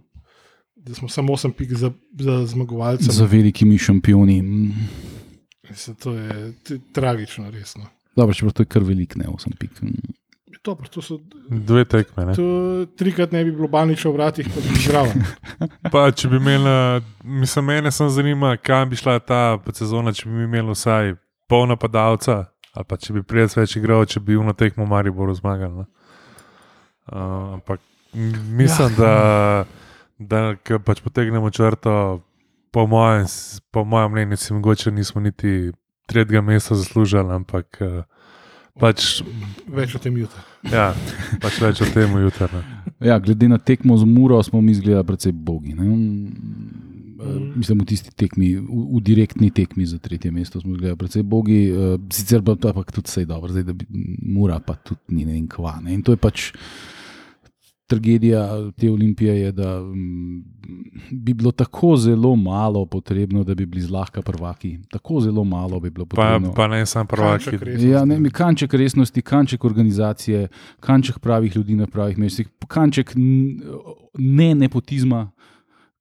da 0.76 0.96
smo 0.96 1.10
samo 1.10 1.34
8 1.34 1.52
pik 1.52 1.74
za, 1.74 1.92
za 2.20 2.46
zmagovalce. 2.46 3.12
Za 3.12 3.26
velikimi 3.26 3.78
šampioni. 3.78 4.42
Mislim, 5.70 5.96
to 5.96 6.14
je 6.14 6.54
tragično, 6.94 7.50
resno. 7.52 7.86
Dobro, 8.16 8.34
čeprav 8.34 8.54
to 8.54 8.64
je 8.64 8.68
kar 8.72 8.84
velik, 8.84 9.16
ne 9.16 9.26
8 9.26 9.56
pik. 9.60 9.82
Mm. 9.82 10.14
To, 10.64 10.78
so, 11.02 11.20
dve 11.50 11.84
tekme. 11.86 12.26
Ne? 12.26 12.34
to, 12.36 12.86
trikrat 12.96 13.32
ne 13.32 13.44
bi 13.44 13.52
bilo 13.52 13.68
baniča 13.68 14.10
v 14.10 14.14
vratih, 14.14 14.48
pa 14.48 14.62
bi 14.64 14.80
zraven. 14.80 15.26
Pa, 15.92 16.06
če 16.16 16.30
bi 16.32 16.40
imela, 16.40 17.02
mislim, 17.24 17.66
mene 17.66 17.92
samo 17.92 18.10
zanima, 18.10 18.56
kam 18.58 18.90
bi 18.90 18.96
šla 18.96 19.18
ta 19.20 19.42
sezona, 19.76 20.14
če 20.16 20.30
bi 20.30 20.46
imeli 20.48 20.72
vsaj 20.72 21.16
pol 21.52 21.68
napadalca, 21.68 22.46
ali 22.74 22.86
pa 22.90 22.98
če 22.98 23.14
bi 23.14 23.24
prijec 23.24 23.56
več 23.58 23.76
igral, 23.78 24.06
če 24.06 24.20
bi 24.20 24.38
uno 24.40 24.54
tekmo 24.54 24.86
Mariboru 24.90 25.34
zmagali. 25.38 25.84
no. 25.84 25.86
Uh, 27.06 27.54
ampak 27.60 27.82
mislim, 28.14 28.92
ja. 28.92 28.96
da, 28.98 29.66
da 30.18 30.56
ko 30.56 30.80
pač 30.80 31.02
potegnemo 31.04 31.52
črto, 31.52 32.22
po 32.72 32.88
mojem, 32.88 33.28
po 33.72 33.84
mojem 33.86 34.12
mnenju, 34.12 34.38
si 34.38 34.54
mogoče 34.54 34.92
nismo 34.92 35.22
niti 35.22 35.72
tretjega 36.10 36.42
mesta 36.42 36.76
zaslužili, 36.76 37.34
ampak 37.34 37.78
uh, 37.82 38.04
Pač, 38.74 39.22
Več 39.70 39.92
o 39.94 40.00
tem 40.02 40.16
jutri. 40.18 40.42
ja, 40.72 40.88
pač 41.42 41.60
več 41.62 41.82
o 41.86 41.88
tem 41.94 42.10
jutri. 42.18 42.48
ne. 42.50 42.62
Ja, 43.06 43.20
glede 43.22 43.46
na 43.48 43.60
tekmo 43.62 43.98
z 44.02 44.08
Muro, 44.10 44.40
smo 44.44 44.62
mi 44.62 44.74
izgledali 44.74 45.06
precej 45.06 45.32
bogi. 45.32 45.76
Ne? 45.78 45.86
Mm. 47.26 47.52
Mislim, 47.56 47.80
v 47.80 47.86
tisti 47.86 48.12
tekmi, 48.16 48.56
v, 48.56 48.86
v 48.98 49.02
direktni 49.02 49.52
tekmi 49.52 49.86
za 49.86 50.00
tretje 50.00 50.32
mesto 50.32 50.62
smo 50.62 50.74
izgledali 50.76 50.98
precej 50.98 51.24
bogi, 51.24 51.70
eh, 51.70 51.98
sicer 52.12 52.44
pa 52.44 52.56
to 52.56 52.68
je 52.68 52.74
pa 52.74 52.84
tudi 52.84 53.08
vse 53.08 53.26
dobro, 53.26 53.52
zdaj 53.52 53.64
da 53.64 53.74
bi 53.74 53.86
Mura 54.22 54.60
pa 54.60 54.76
tudi 54.76 55.02
ni 55.08 55.26
ne 55.26 55.34
vem 55.34 55.48
kva. 55.48 55.80
Ne? 55.84 55.94
In 55.94 56.04
to 56.04 56.12
je 56.12 56.18
pač 56.18 56.52
tragedija 57.88 58.72
te 58.78 58.92
olimpije, 58.92 59.42
je, 59.42 59.52
da 59.52 59.80
mm, 59.82 60.44
bi 61.12 61.34
bilo 61.34 61.52
tako 61.52 61.98
zelo 61.98 62.36
malo 62.36 62.86
potrebno, 62.86 63.44
da 63.44 63.56
bi 63.56 63.66
bili 63.66 63.82
zlahka 63.82 64.22
prvaki. 64.22 64.80
Tako 64.92 65.20
zelo 65.22 65.44
malo 65.44 65.80
bi 65.80 65.90
bilo 65.90 66.06
Pa, 66.06 66.16
potrebno. 66.16 66.54
pa 66.54 66.68
ne 66.68 66.86
samo 66.86 67.06
prvaki. 67.06 67.44
Kanček 67.46 67.62
resnosti. 67.62 67.90
Ja, 67.90 68.06
ne, 68.06 68.20
mi 68.20 68.30
kanček 68.30 68.74
resnosti, 68.74 69.22
kanček 69.22 69.66
organizacije, 69.66 70.48
kanček 70.80 71.20
pravih 71.20 71.56
ljudi 71.56 71.76
na 71.76 71.88
pravih 71.88 72.18
mestih, 72.18 72.48
kanček 72.68 73.14
ne 74.18 74.56
nepotizma, 74.56 75.32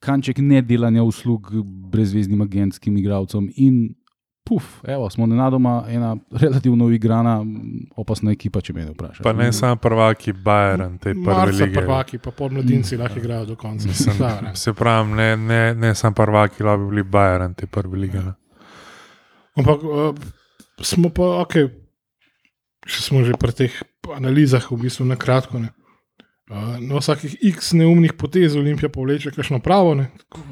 kanček 0.02 0.38
ne 0.38 0.62
delanja 0.62 1.02
uslug 1.02 1.52
brezvezdnim 1.92 2.42
agentskim 2.42 2.97
igralcem. 2.97 3.47
In 3.56 3.94
puf, 4.44 4.80
evo, 4.85 5.06
smo 5.11 5.26
nenadoma 5.26 5.85
ena 5.88 6.16
relativno 6.35 6.88
igrana, 6.90 7.37
opasna 7.97 8.32
ekipa, 8.32 8.61
če 8.61 8.75
me 8.75 8.85
ne 8.85 8.90
vprašaš. 8.90 9.23
Pa 9.23 9.32
ne 9.32 9.52
samo 9.54 9.76
prvaki, 9.76 10.32
Bayern, 10.35 10.99
te 10.99 11.14
prve 11.14 11.52
lige. 11.54 11.76
prvaki, 11.76 12.18
pa 12.18 12.30
podmladinci 12.32 12.99
lahko 12.99 13.18
igrajo 13.18 13.47
do 13.47 13.56
konca. 13.56 13.88
Mislim, 13.88 14.18
Da, 14.18 14.40
ne. 14.40 14.56
se 14.56 14.73
pravi, 14.75 15.12
ne, 15.12 15.28
ne, 15.38 15.61
ne 15.76 15.94
samo 15.94 16.14
prvaki, 16.14 16.62
lahko 16.62 16.82
bi 16.82 16.90
bili 16.90 17.04
Bayern, 17.04 17.54
te 17.54 17.66
prve 17.66 17.99
lige. 17.99 18.18
ne. 18.21 18.35
Ampak 19.56 19.82
uh, 19.85 20.14
smo 20.82 21.09
pa, 21.11 21.23
ok, 21.40 21.54
če 22.82 23.02
smo 23.02 23.23
že 23.23 23.38
pri 23.38 23.52
teh 23.54 23.75
analizah, 24.11 24.64
v 24.66 24.80
bistvu 24.80 25.06
na 25.06 25.14
kratko. 25.16 25.61
Ne. 25.61 25.71
Uh, 26.52 26.76
na 26.85 27.00
vsakih 27.00 27.38
x 27.49 27.73
neumnih 27.73 28.12
potez 28.12 28.56
Olimpija 28.56 28.90
povleče 28.92 29.30
kakšno 29.32 29.62
pravo. 29.64 29.94
Ne. 29.97 30.11
Tako, 30.21 30.42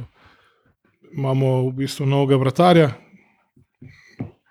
imamo 1.12 1.50
v 1.68 1.72
bistvu 1.82 2.06
novega 2.08 2.38
vratarja, 2.40 2.90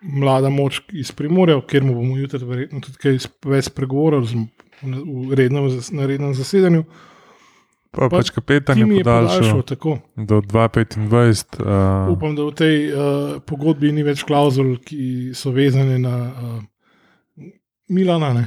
mlada 0.02 0.50
moč 0.54 0.82
iz 0.94 1.12
Primorja, 1.12 1.58
kjer 1.68 1.84
mu 1.84 1.96
bomo 1.98 2.18
jutri 2.18 2.46
verjetno 2.46 2.84
tudi 2.86 3.02
kaj 3.02 3.18
več 3.50 3.72
pregovorili 3.74 4.46
v 4.84 5.36
rednem, 5.36 5.66
na 5.92 6.06
rednem 6.06 6.36
zasedanju. 6.38 6.84
Pa, 7.90 8.06
Pa 8.06 8.20
pač 8.20 8.30
kapetan 8.30 8.78
je 8.78 8.86
je 8.86 9.00
podaljšal 9.02 9.40
podaljšal 9.40 9.62
tako. 9.66 9.96
do 10.16 10.42
2025. 10.46 11.58
Uh, 11.58 12.12
Upam, 12.14 12.36
da 12.38 12.46
v 12.46 12.54
tej 12.54 12.76
uh, 12.86 13.42
pogodbi 13.42 13.90
ni 13.92 14.06
več 14.06 14.22
klauzul, 14.24 14.76
ki 14.86 15.34
so 15.34 15.50
vezane 15.50 15.98
na 15.98 16.16
uh, 16.30 16.62
Milana. 17.90 18.30
Ne? 18.38 18.46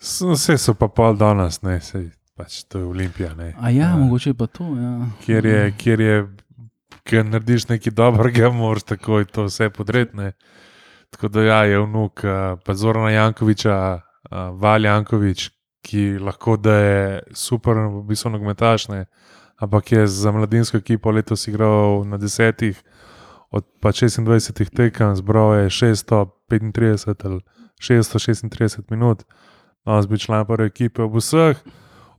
Vse 0.00 0.56
so 0.56 0.72
pa 0.74 0.88
pol 0.88 1.20
danes, 1.20 1.60
ne, 1.62 1.76
sej, 1.84 2.08
pač 2.36 2.64
to 2.64 2.78
je 2.78 2.84
Olimpija. 2.84 3.34
Ne. 3.34 3.54
A 3.60 3.70
ja, 3.70 3.90
Ja. 3.92 3.96
mogoče 3.96 4.34
pa 4.34 4.46
to. 4.46 4.64
Ja. 4.76 5.06
Kjer 5.24 5.46
je, 5.46 5.72
kjer 5.78 6.00
je, 6.00 6.16
ker 7.04 7.24
narediš 7.26 7.68
nekaj 7.68 7.92
dobrega, 7.92 8.50
moraš 8.62 8.82
takoj 8.82 9.24
to 9.24 9.44
vse 9.44 9.70
podreti. 9.70 10.32
Tako 11.10 11.28
da 11.28 11.42
ja, 11.42 11.64
je 11.64 11.80
vnuk, 11.80 12.22
pa 12.64 12.74
Zorana 12.74 13.10
Jankoviča, 13.10 14.00
Val 14.56 14.84
Jankovič, 14.84 15.50
ki 15.84 16.18
lahko 16.18 16.56
da 16.56 16.74
je 16.78 17.20
super, 17.34 17.76
v 17.76 18.00
bistvu 18.08 18.30
nogometaš, 18.30 18.88
ne, 18.88 19.04
ampak 19.60 19.92
je 19.92 20.06
za 20.06 20.32
mladinsko 20.32 20.78
ekipo 20.78 21.10
letos 21.10 21.48
igral 21.48 22.04
na 22.08 22.16
desetih, 22.16 22.78
od 23.50 23.66
pa 23.80 23.92
26 23.92 24.70
tekem, 24.72 25.12
zbral 25.16 25.54
je 25.54 25.68
635 25.68 27.26
ali 27.28 27.40
636 27.82 28.88
minut, 28.90 29.26
danes 29.84 30.06
bi 30.08 30.18
član 30.18 30.46
prve 30.46 30.66
ekipe 30.66 31.02
ob 31.02 31.18
vseh. 31.20 31.60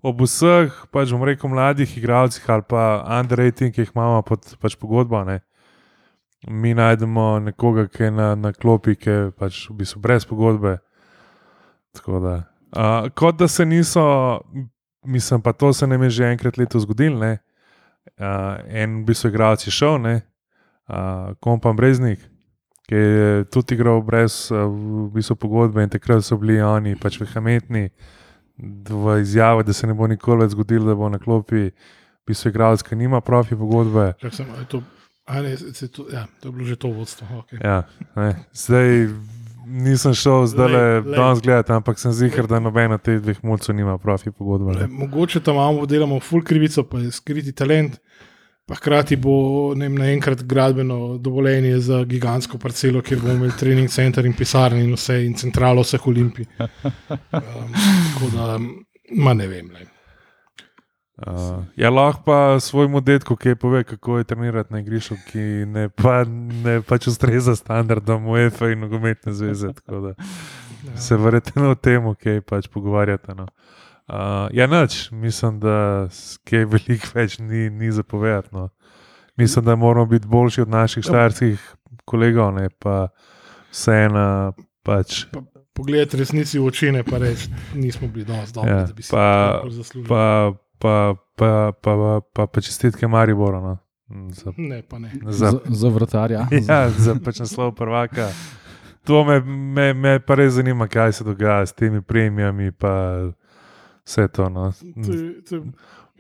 Ob 0.03 0.19
vseh, 0.25 0.67
pač 0.91 1.13
bom 1.15 1.23
rekel, 1.23 1.47
mladih 1.47 1.87
igralcih 1.95 2.43
ali 2.51 2.65
pa 2.67 2.99
underrating, 3.19 3.71
ki 3.71 3.85
jih 3.85 3.91
imamo 3.95 4.19
pod 4.27 4.43
pač 4.59 4.75
pogodbo, 4.75 5.23
ne. 5.23 5.39
mi 6.47 6.73
najdemo 6.75 7.39
nekoga, 7.39 7.87
ki 7.87 8.03
je 8.03 8.11
na, 8.11 8.33
na 8.35 8.51
klopi, 8.51 8.97
ki 8.99 9.09
je 9.09 9.31
pač 9.31 9.61
v 9.69 9.77
bistvu 9.79 10.01
brez 10.03 10.25
pogodbe. 10.27 10.77
Tako 11.95 12.19
da. 12.19 12.33
Uh, 12.75 13.07
kot 13.15 13.37
da 13.39 13.47
se 13.47 13.65
niso, 13.65 14.03
mislim 15.05 15.41
pa 15.41 15.53
to 15.53 15.73
se 15.73 15.87
nam 15.87 16.03
je 16.03 16.09
že 16.09 16.31
enkrat 16.31 16.57
leto 16.57 16.79
zgodilo. 16.79 17.37
Uh, 18.19 18.59
en 18.67 18.99
v 19.01 19.05
bistvu 19.07 19.31
igralec 19.31 19.63
je 19.63 19.71
šel, 19.71 20.01
ne, 20.03 20.15
uh, 20.91 21.31
kompan 21.39 21.75
Breznik, 21.79 22.19
ki 22.89 22.95
je 22.95 23.45
tudi 23.47 23.79
igral 23.79 24.01
brez 24.03 24.51
uh, 24.51 24.67
v 24.67 25.07
bistvu 25.15 25.39
pogodbe 25.39 25.83
in 25.83 25.89
takrat 25.89 26.25
so 26.27 26.35
bili 26.37 26.59
oni 26.59 26.97
pač 26.99 27.21
vehementni 27.23 27.87
v 28.57 29.19
izjavi, 29.21 29.63
da 29.63 29.73
se 29.73 29.87
ne 29.87 29.93
bo 29.93 30.07
nikoli 30.07 30.45
več 30.45 30.51
zgodilo, 30.51 30.85
da 30.87 30.95
bo 30.95 31.09
na 31.09 31.19
klopi 31.19 31.71
bistvu 32.27 32.51
igralec, 32.51 32.83
ki 32.85 32.95
nima 32.95 33.21
profi 33.21 33.55
pogodbe. 33.55 34.13
Sem, 34.31 34.49
to, 34.69 34.83
ne, 35.27 35.55
se 35.57 35.87
to, 35.91 36.05
ja, 36.13 36.25
to 36.39 36.49
je 36.49 36.51
bilo 36.51 36.67
že 36.67 36.75
to 36.75 36.91
vodstvo. 36.93 37.27
Okay. 37.43 37.63
Ja, 37.63 37.83
ne. 38.15 38.35
Zdaj 38.53 39.09
nisem 39.65 40.13
šel 40.13 40.45
zdaj 40.51 40.71
le 40.71 41.01
danes 41.01 41.41
gledati, 41.41 41.71
ampak 41.71 41.99
sem 41.99 42.13
zihar, 42.13 42.47
da 42.47 42.59
noben 42.59 42.91
od 42.91 43.01
teh 43.01 43.21
dveh 43.23 43.39
mulcev 43.43 43.75
nima 43.75 43.97
profi 43.97 44.31
pogodbe. 44.31 44.77
Le, 44.79 44.87
mogoče 44.87 45.39
tam 45.43 45.55
imamo, 45.55 45.85
delamo 45.85 46.19
full 46.19 46.43
krivico, 46.43 46.83
pa 46.83 46.99
je 46.99 47.11
skriti 47.11 47.51
talent. 47.51 47.99
Pa 48.65 48.77
hkrati 48.79 49.17
bo 49.19 49.73
vem, 49.75 49.95
naenkrat 49.99 50.43
gradbeno 50.47 51.17
dovoljenje 51.17 51.79
za 51.83 52.03
gigantsko 52.07 52.57
parcelo, 52.57 53.01
kjer 53.01 53.19
bomo 53.19 53.33
imeli 53.33 53.57
trening 53.59 53.89
center 53.91 54.25
in 54.25 54.33
pisarne 54.33 54.83
in 54.83 54.93
vse, 54.95 55.17
in 55.25 55.33
centralo 55.35 55.83
vseh 55.83 56.07
olimpij. 56.07 56.45
Um, 57.33 57.73
tako 58.13 58.29
da, 58.35 58.59
ma 59.19 59.33
ne 59.33 59.47
vem. 59.47 59.67
Le. 59.73 59.83
Uh, 61.27 61.63
ja, 61.75 61.89
lahko 61.89 62.23
pa 62.25 62.59
svojemu 62.59 63.01
detku, 63.01 63.35
ki 63.35 63.49
je 63.49 63.55
pove, 63.55 63.83
kako 63.83 64.17
je 64.17 64.23
trenirati 64.23 64.73
na 64.73 64.79
igrišču, 64.79 65.17
ki 65.31 65.43
ne, 65.67 65.89
pa, 65.89 66.23
ne 66.63 66.79
pač 66.81 67.07
ustreza 67.11 67.55
standardom 67.55 68.27
UEFA 68.27 68.71
in 68.71 68.79
nogometne 68.85 69.33
zveze. 69.33 69.73
Tako 69.73 69.99
da 70.07 70.15
Ja. 70.83 70.97
se 70.99 71.15
verjetno 71.17 71.69
o 71.71 71.75
tem, 71.75 72.03
ki 72.15 72.41
pač 72.47 72.67
pogovarjate. 72.67 73.35
No. 73.35 73.43
Uh, 73.43 73.82
ja, 74.51 74.67
noč, 74.67 75.11
mislim, 75.11 75.59
da 75.59 75.75
s- 76.09 76.37
kaj 76.39 76.65
veliko 76.65 77.07
več 77.13 77.39
ni, 77.39 77.69
ni 77.69 77.91
zapovedati. 77.91 78.49
No. 78.51 78.69
Mislim, 79.35 79.65
da 79.65 79.75
moramo 79.75 80.05
biti 80.07 80.27
boljši 80.27 80.61
od 80.61 80.69
naših 80.69 81.03
štajerskih 81.03 81.75
kolegov, 82.05 82.53
ne 82.53 82.69
pa 82.71 83.07
vseeno. 83.71 84.53
Pač, 84.83 85.25
Poglejte 85.73 86.17
resnici 86.17 86.59
v 86.59 86.65
oči, 86.65 86.91
ne 86.91 87.03
pa 87.03 87.17
reči, 87.17 87.47
nismo 87.73 88.07
bili 88.07 88.25
dovolj 88.25 88.51
dobri, 88.53 88.69
Ja, 88.69 88.83
da 88.83 88.93
bi 88.93 89.01
si 89.01 89.09
pa- 89.09 89.59
to 89.63 89.69
zaslužili. 89.71 90.07
pa, 90.07 90.51
pa, 90.77 90.95
pa, 91.35 91.51
pa, 91.73 91.93
pa, 91.93 91.93
pa, 92.27 92.47
pa 92.47 92.61
čestitke 92.61 93.07
Mariboru. 93.07 93.61
No. 93.61 93.77
Za, 94.29 94.51
Ne, 94.57 94.81
pa 94.83 94.99
ne. 94.99 95.09
za, 95.23 95.49
Za, 95.49 95.59
za 95.65 95.87
vratarja. 95.89 96.45
ja, 96.69 96.89
za 96.91 97.15
pač 97.15 97.39
naslov 97.39 97.71
prvaka. 97.71 98.27
To 99.03 99.23
me, 99.23 99.39
me, 99.41 99.93
me 99.93 100.19
pa 100.19 100.35
res 100.35 100.53
zanima, 100.53 100.85
kaj 100.87 101.11
se 101.13 101.23
dogaja 101.23 101.65
s 101.65 101.73
temi 101.73 102.01
premijami. 102.01 102.71
Pa 102.71 103.17
vse 104.05 104.27
to. 104.27 104.49
No. 104.49 104.71
To, 105.05 105.11
je- 105.13 105.41
to, 105.49 105.63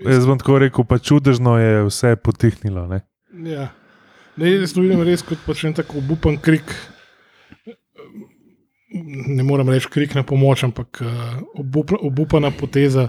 Jaz 0.03 0.25
bom 0.25 0.39
tako 0.39 0.57
rekel, 0.59 0.83
pa 0.89 0.97
čudežno 0.97 1.57
je 1.59 1.83
vse 1.85 2.15
potihnilo. 2.15 2.87
Ne? 2.87 3.01
Ja. 3.45 3.69
Ne, 4.37 4.49
jaz 4.55 4.73
to 4.73 4.81
vidim 4.81 5.03
res 5.05 5.21
kot 5.21 5.37
pač 5.45 5.63
en 5.69 5.75
tako 5.77 5.99
obupan 6.01 6.37
krik. 6.41 6.73
Ne 9.37 9.43
morem 9.43 9.69
reči 9.69 9.89
krik 9.89 10.13
na 10.15 10.23
pomoč, 10.23 10.63
ampak 10.63 10.99
uh, 11.01 11.09
obup, 11.57 11.93
obupana 11.97 12.51
poteza, 12.53 13.07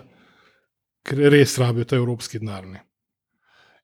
ker 1.04 1.19
res 1.33 1.59
rabijo 1.61 1.85
ta 1.85 1.97
evropski 1.97 2.38
denar. 2.40 2.64
ne. 2.66 2.81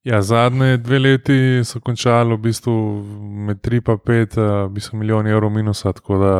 Ja, 0.05 0.23
zadnje 0.25 0.79
dve 0.81 0.99
leti 0.99 1.61
so 1.65 1.81
končali 1.85 2.33
v 2.33 2.41
bistvu 2.47 2.73
med 3.49 3.61
3 3.61 3.77
in 3.77 3.99
5 4.01 4.37
v 4.41 4.69
bistvu 4.73 4.97
milijon 4.99 5.27
evrov 5.29 5.53
minusa, 5.53 5.93
tako 5.93 6.17
da 6.19 6.35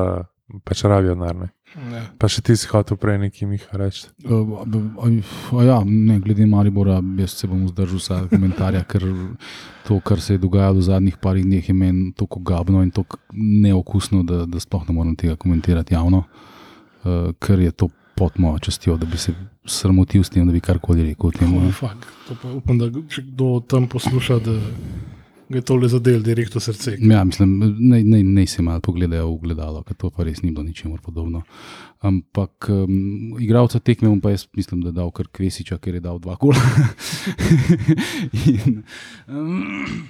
pač 0.65 0.85
rabijo 0.85 1.15
denar. 1.15 1.37
ne. 1.37 1.49
Ja. 1.71 2.03
Pa 2.19 2.27
še 2.27 2.43
ti 2.43 2.57
si 2.59 2.67
hotel 2.67 2.99
prej 2.99 3.21
nekaj 3.23 3.47
Miha 3.47 3.79
reči. 3.79 4.09
Uh, 4.27 4.59
a, 4.59 5.07
a 5.07 5.67
ja, 5.67 5.77
ne, 5.87 6.19
glede 6.23 6.47
Maribora, 6.51 6.99
jaz 7.21 7.37
se 7.39 7.47
bom 7.51 7.63
vzdržal 7.69 8.01
vsega 8.03 8.31
komentarja, 8.33 8.83
ker 8.91 9.07
to, 9.87 10.01
kar 10.03 10.19
se 10.23 10.35
je 10.35 10.43
dogajalo 10.43 10.81
v 10.81 10.89
zadnjih 10.89 11.21
parih 11.23 11.47
dneh, 11.47 11.63
je 11.63 11.77
meni 11.77 12.11
tako 12.19 12.43
gabno 12.43 12.83
in 12.83 12.91
tako 12.91 13.21
neokusno, 13.33 14.25
da, 14.27 14.43
da 14.51 14.63
sploh 14.63 14.89
ne 14.89 14.97
morem 14.97 15.15
tega 15.15 15.39
komentirati 15.39 15.95
javno, 15.95 16.25
uh, 16.27 17.31
ker 17.39 17.63
je 17.63 17.71
to 17.71 17.91
pod 18.19 18.37
mojo 18.43 18.59
častjo, 18.67 18.99
da 19.01 19.07
bi 19.07 19.17
se 19.17 19.33
sramotil 19.65 20.27
s 20.27 20.35
tem, 20.35 20.47
da 20.47 20.53
bi 20.53 20.61
karkoli 20.61 21.07
rekel 21.07 21.33
tem. 21.39 21.55
Oh, 21.57 21.71
fuck. 21.73 22.11
Upam, 22.51 22.83
da 22.83 22.91
če 22.91 23.23
kdo 23.31 23.61
tam 23.63 23.87
posluša, 23.89 24.43
da 24.45 24.59
je 25.51 25.63
tole 25.67 25.89
zadel 25.89 26.23
direktno 26.23 26.61
srce. 26.61 26.97
Ja, 26.99 27.25
mislim, 27.25 27.59
naj, 27.79 28.05
naj, 28.05 28.23
naj 28.23 28.47
se 28.47 28.63
malo 28.63 28.81
pogledajo 28.81 29.27
v 29.33 29.39
gledalo, 29.49 29.83
ker 29.87 29.99
to 29.99 30.11
pa 30.15 30.25
res 30.27 30.43
ni 30.43 30.53
bilo 30.55 30.65
ničemur 30.67 31.01
podobno. 31.03 31.43
Ampak 32.07 32.71
um, 32.71 33.37
igralca 33.43 33.81
tekme 33.83 34.09
bom 34.09 34.21
pa 34.21 34.33
jaz 34.33 34.47
mislim, 34.57 34.81
da 34.85 34.89
je 34.89 34.99
dal 35.01 35.11
kar 35.11 35.29
Kvesiča, 35.29 35.79
ker 35.83 35.99
je 35.99 36.05
dal 36.07 36.23
dva 36.23 36.39
gola. 36.41 36.63
In, 38.55 38.83
um, 39.29 40.09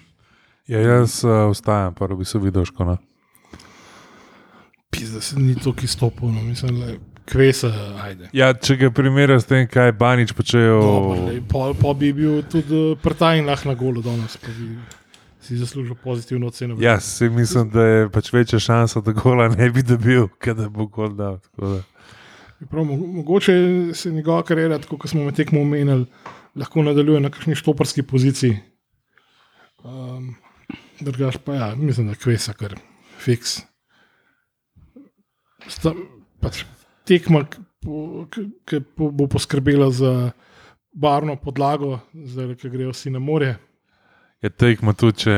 Ja, 0.71 0.79
jaz 0.79 1.25
uh, 1.25 1.51
ostajam, 1.51 1.95
pa 1.95 2.07
bi 2.07 2.25
se 2.25 2.39
videl 2.39 2.65
škoda. 2.65 2.97
Pizda, 4.91 5.21
se 5.21 5.39
ni 5.39 5.55
to, 5.55 5.73
ki 5.75 5.87
stopil. 5.87 6.29
No. 6.29 6.43
Mislim, 6.43 6.79
da 6.79 6.93
kvesa, 7.27 7.73
ajde. 8.05 8.29
Ja, 8.33 8.53
če 8.55 8.77
ga 8.77 8.91
primerjaš 8.95 9.43
s 9.43 9.51
tem, 9.51 9.67
kaj 9.71 9.93
Banič 9.99 10.31
počejo. 10.39 10.79
Dobar, 10.83 11.25
lej, 11.27 11.41
po, 11.51 11.65
po 11.75 11.95
bi 11.99 12.13
bil 12.15 12.45
tudi 12.51 12.85
prtajn 13.03 13.51
lahko 13.51 13.71
na 13.71 13.75
golu 13.79 14.03
danes, 14.05 14.39
pa 14.39 14.55
bi 14.55 14.71
si 15.41 15.57
zaslužil 15.57 15.95
pozitivno 16.05 16.47
oceno. 16.47 16.77
Ja, 16.81 17.01
si 17.01 17.29
mislim, 17.29 17.71
da 17.71 17.85
je 17.85 18.09
pač 18.13 18.33
večja 18.33 18.59
šansa, 18.59 19.01
da 19.01 19.13
gola 19.13 19.49
ne 19.49 19.71
bi 19.71 19.83
dobil, 19.83 20.29
kada 20.39 20.69
bo 20.69 20.87
gol 20.87 21.15
dal. 21.17 21.39
da. 21.57 21.83
Prav, 22.71 22.85
mo- 22.85 23.07
mogoče 23.17 23.55
se 23.95 24.11
njegova 24.13 24.43
karjera, 24.43 24.79
tako 24.79 24.99
kot 24.99 25.11
smo 25.11 25.25
med 25.25 25.35
tekmo 25.37 25.61
omenili, 25.61 26.05
lahko 26.57 26.83
nadaljuje 26.83 27.21
na 27.21 27.31
kakšni 27.31 27.55
štoparski 27.55 28.03
poziciji. 28.03 28.59
Um, 29.85 30.35
Drugač 31.01 31.39
pa 31.45 31.55
ja, 31.55 31.75
mislim, 31.75 32.11
da 32.13 32.15
kvesa, 32.15 32.53
kar 32.53 32.75
fiks. 33.19 33.63
Sta, 35.69 35.95
pač 36.41 36.65
tekma, 37.09 37.47
ki 37.49 38.81
bo 38.99 39.27
poskrbela 39.31 39.89
za 39.91 40.33
barvno 40.93 41.37
podlago, 41.41 41.99
zdaj, 42.13 42.55
ki 42.61 42.69
grejo 42.69 42.93
vsi 42.93 43.11
na 43.11 43.19
morje. 43.19 43.57
Je 44.41 44.49
tekmo 44.49 44.95
tudi, 44.97 45.27
če 45.27 45.33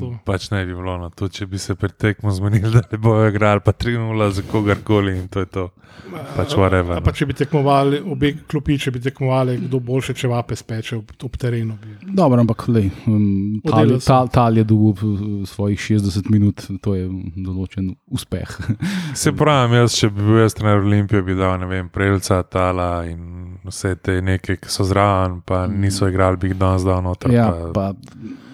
to. 0.00 0.08
pač 0.26 0.48
ne 0.50 0.64
bi 0.66 0.74
bilo. 0.74 0.96
No. 0.98 1.12
Tudi, 1.14 1.36
če 1.38 1.46
bi 1.46 1.60
se 1.62 1.76
pred 1.78 1.92
tekmo 1.94 2.32
zmenili, 2.34 2.72
da 2.74 2.82
ne 2.90 2.98
bojo 2.98 3.28
igrali, 3.30 3.62
pa 3.64 3.70
3-0 3.72 4.30
za 4.34 4.42
kogarkoli 4.50 5.14
in 5.18 5.28
to 5.30 5.44
je 5.44 5.50
to. 5.58 5.68
Pač 6.08 6.54
whatever, 6.56 6.98
a 6.98 7.02
pa 7.04 7.12
če 7.12 7.26
bi 7.28 7.34
tekmovali, 7.36 7.98
obe 8.06 8.30
klopi, 8.48 8.76
če 8.80 8.92
bi 8.94 9.00
tekmovali, 9.02 9.56
kdo 9.66 9.80
boljše 9.84 10.14
čevape 10.16 10.56
speče 10.56 10.96
ob, 10.96 11.10
ob 11.26 11.36
terenu. 11.40 11.74
Bi. 11.82 12.12
Dobro, 12.16 12.40
ampak 12.40 12.64
lej, 12.70 12.88
um, 13.10 13.58
tal, 13.66 13.92
tal, 14.04 14.30
tal 14.32 14.60
je 14.60 14.64
dobil 14.68 14.94
uh, 14.94 15.48
svojih 15.48 15.80
60 15.98 16.30
minut, 16.32 16.64
to 16.84 16.94
je 16.96 17.08
določen 17.36 17.90
uspeh. 18.14 18.56
Se 19.22 19.34
pravi, 19.36 19.82
jaz, 19.82 19.98
če 20.00 20.10
bi 20.14 20.24
bil 20.30 20.42
jaz 20.44 20.56
trener 20.56 20.80
Olimpije, 20.84 21.24
bi 21.26 21.36
dal 21.38 21.58
ne 21.60 21.68
vem, 21.70 21.92
Prelca, 21.92 22.40
Tala 22.48 22.90
in 23.10 23.58
vse 23.68 23.94
te 24.00 24.20
neke, 24.24 24.58
ki 24.62 24.72
so 24.72 24.86
zraven, 24.88 25.40
pa 25.44 25.66
niso 25.68 26.08
igrali, 26.08 26.40
bi 26.40 26.52
jih 26.52 26.60
danes 26.62 26.86
dal 26.88 27.02
noter. 27.04 27.34
ja, 27.34 27.50
pa, 27.74 27.90
pa, 27.92 28.46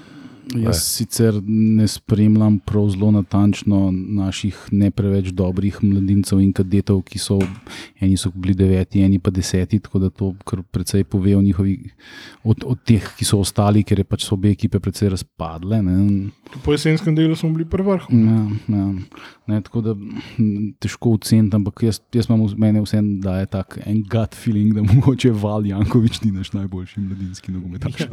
jaz 0.53 0.83
sicer 0.83 1.35
ne 1.47 1.89
spremljam 1.89 2.59
prav 2.59 2.89
zelo 2.91 3.11
natančno 3.11 3.91
naših 3.93 4.59
ne 4.73 4.91
preveč 4.91 5.31
dobrih 5.33 5.79
mladincev 5.83 6.41
in 6.41 6.53
kadetov, 6.53 7.03
ki 7.09 7.19
so, 7.19 7.39
eni 8.01 8.17
so 8.21 8.31
bili 8.35 8.55
deveti, 8.55 9.03
eni 9.05 9.19
pa 9.19 9.31
deseti, 9.31 9.81
tako 9.81 9.99
da 9.99 10.11
to 10.11 10.35
precej 10.71 11.05
pove 11.05 11.37
o 11.37 11.43
njihovih, 11.43 11.95
od, 12.45 12.65
od 12.67 12.83
teh, 12.85 13.09
ki 13.19 13.25
so 13.25 13.41
ostali, 13.41 13.85
ker 13.85 13.99
je 13.99 14.05
pač 14.05 14.27
so 14.27 14.35
obe 14.35 14.51
ekipe 14.53 14.81
precej 14.81 15.13
razpadle. 15.15 15.83
Ne. 15.83 16.31
Po 16.65 16.73
jesenskem 16.73 17.15
delu 17.15 17.37
smo 17.37 17.51
bili 17.51 17.65
pri 17.65 17.83
vrhu. 17.83 18.13
Ja, 18.13 18.41
ja. 18.77 18.87
Ne, 19.47 19.61
tako 19.61 19.81
da 19.85 19.95
težko 20.81 21.17
oceniti, 21.19 21.57
ampak 21.57 21.83
jaz, 21.85 21.99
jaz 22.15 22.29
imam 22.31 22.47
v 22.47 22.57
meni 22.61 22.81
vse, 22.81 23.01
da 23.21 23.39
je 23.43 23.49
tak 23.53 23.79
en 23.85 24.03
gut 24.09 24.37
feeling, 24.37 24.73
da 24.77 24.85
mogoče 24.91 25.33
Val 25.33 25.67
Jankovič 25.67 26.23
ni 26.25 26.33
naš 26.33 26.53
najboljši 26.53 27.01
mladinski 27.01 27.53
nogometaš. 27.53 28.07